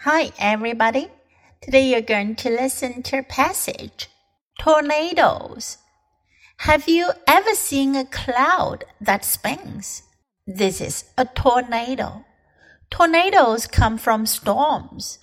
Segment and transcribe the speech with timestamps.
[0.00, 1.08] Hi, everybody.
[1.62, 4.08] Today you're going to listen to a passage
[4.60, 5.78] Tornadoes.
[6.58, 10.02] Have you ever seen a cloud that spins?
[10.46, 12.24] This is a tornado.
[12.90, 15.18] Tornadoes come from storms.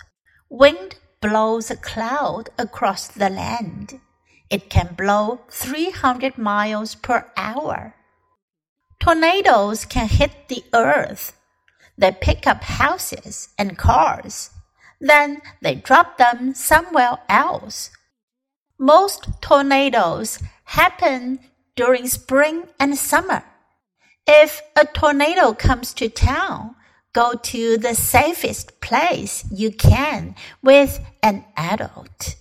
[0.50, 4.00] Wind blows a cloud across the land.
[4.50, 7.94] It can blow 300 miles per hour.
[9.00, 11.38] Tornadoes can hit the earth.
[11.96, 14.50] They pick up houses and cars.
[15.04, 17.90] Then they drop them somewhere else.
[18.78, 21.40] Most tornadoes happen
[21.76, 23.44] during spring and summer.
[24.26, 26.74] If a tornado comes to town,
[27.12, 32.36] go to the safest place you can with an adult.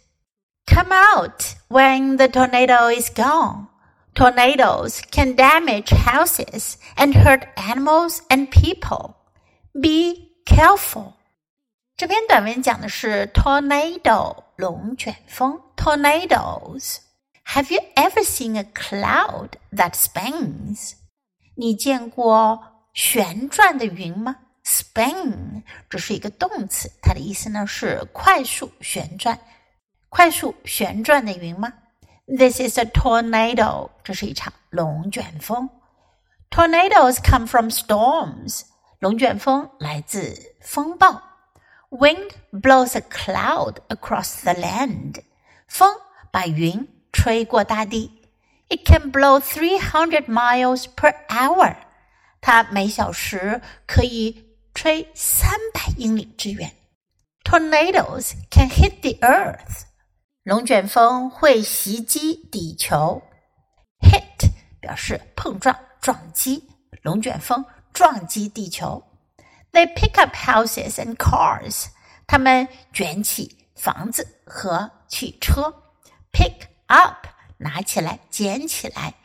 [0.65, 3.67] Come out when the tornado is gone.
[4.15, 9.17] Tornadoes can damage houses and hurt animals and people.
[9.77, 11.17] Be careful.
[11.96, 20.92] 这篇短文讲的是 tornado 龙卷风 tornadoes。Have you ever seen a cloud that spins？
[21.56, 22.62] 你见过
[22.94, 24.36] 旋转的云吗？
[24.64, 29.40] Spin 这是一个动词，它的意思呢是快速旋转。
[30.08, 31.72] 快速旋转的云吗？
[32.26, 33.90] This is a tornado。
[34.04, 35.68] 这是一场龙卷风。
[36.50, 38.62] Tornadoes come from storms。
[39.00, 41.22] 龙卷风来自风暴。
[41.93, 45.21] Wind blows a cloud across the land.
[45.67, 45.95] 风
[46.31, 48.09] 把云吹过大地。
[48.67, 51.75] It can blow 300 miles per hour.
[52.41, 56.71] 它每小时可以吹三百英里之远。
[57.43, 59.83] Tornadoes can hit the earth.
[60.41, 63.21] 龙卷风会袭击地球。
[63.99, 64.49] Hit
[64.81, 66.67] 表示碰撞、撞击，
[67.03, 69.03] 龙卷风撞击地球。
[69.73, 71.87] They pick up houses and cars.
[72.25, 75.73] 他们卷起房子和汽车。
[76.31, 79.15] Pick up，拿起来，捡起来。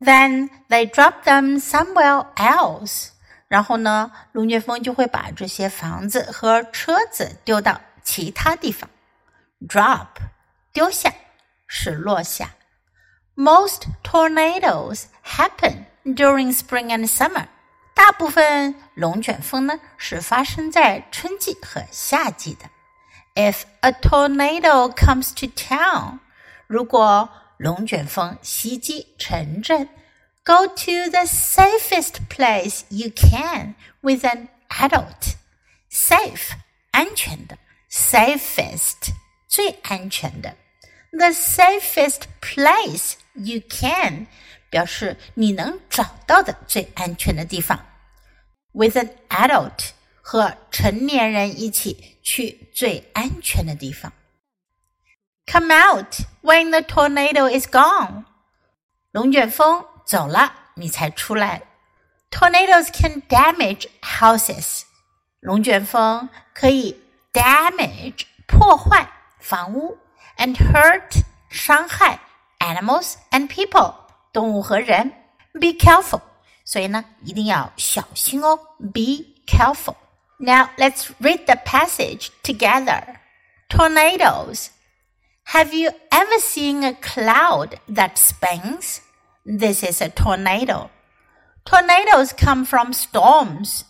[0.00, 3.10] Then they drop them somewhere else.
[3.48, 8.88] 然后呢，龙卷风就会把这些房子和车子丢到其他地方。
[9.68, 10.08] Drop，
[10.72, 11.12] 丢下，
[11.66, 12.50] 是落下。
[13.34, 17.46] Most tornadoes happen during spring and summer.
[17.97, 22.69] 大部分龙卷风呢是发生在春季和夏季的。
[23.35, 26.19] If a tornado comes to town，
[26.67, 29.89] 如果龙卷风袭击城镇，
[30.45, 36.51] Go to the safest place you can with an adult。Safe
[36.91, 37.57] 安全的，
[37.89, 39.13] safest
[39.47, 40.57] 最安全的，
[41.11, 44.27] the safest place you can。
[44.69, 47.79] 表示你能找到的最安全的地方。
[48.71, 49.89] With an adult
[50.21, 54.11] 和成年人一起去最安全的地方。
[55.45, 58.25] Come out when the tornado is gone。
[59.11, 61.61] 龙卷风走了，你才出来。
[62.31, 64.83] Tornadoes can damage houses。
[65.39, 66.99] 龙卷风可以
[67.31, 69.07] damage 破坏
[69.39, 69.99] 房屋，
[70.37, 72.19] and hurt 伤害
[72.59, 73.93] animals and people
[74.37, 75.11] 动物和人，
[75.53, 76.21] be careful。
[76.65, 83.17] 所以呢，一定要小心哦，be careful。Now let's read the passage together.
[83.69, 84.67] Tornadoes.
[85.47, 88.99] Have you ever seen a cloud that spins?
[89.45, 90.89] This is a tornado.
[91.65, 93.83] Tornadoes come from storms.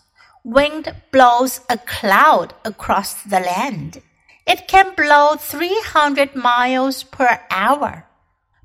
[0.43, 4.01] Wind blows a cloud across the land.
[4.45, 8.05] It can blow 300 miles per hour.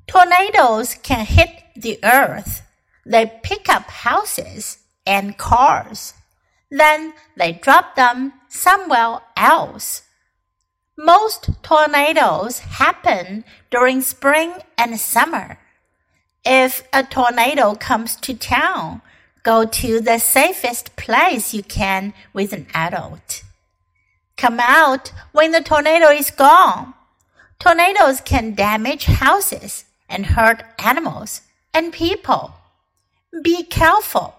[0.07, 2.61] Tornadoes can hit the earth.
[3.05, 6.13] They pick up houses and cars.
[6.69, 10.03] Then they drop them somewhere else.
[10.97, 15.57] Most tornadoes happen during spring and summer.
[16.45, 19.01] If a tornado comes to town,
[19.43, 23.43] go to the safest place you can with an adult.
[24.37, 26.93] Come out when the tornado is gone.
[27.59, 31.41] Tornadoes can damage houses and hurt animals
[31.73, 32.53] and people.
[33.41, 34.35] Be careful